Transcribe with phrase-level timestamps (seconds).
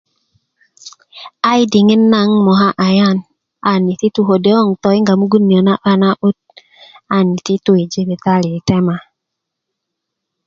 [1.49, 3.17] ayi diŋit naŋ 'n moka ayan
[3.71, 6.37] an iti tu kode kon toyinga mugun niyo na 'ban na'but
[7.17, 8.95] an ti tu i jibitali i tema